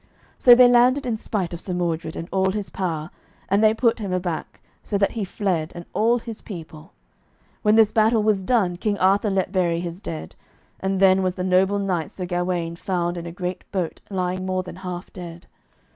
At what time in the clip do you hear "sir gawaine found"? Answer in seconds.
12.09-13.15